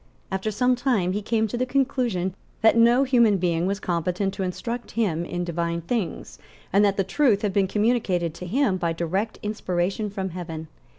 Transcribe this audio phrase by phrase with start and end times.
[0.31, 4.41] After some time he came to the conclusion that no human being was competent to
[4.41, 6.39] instruct him in divine things,
[6.73, 10.69] and that the truth had been communicated to him by direct inspiration from heaven.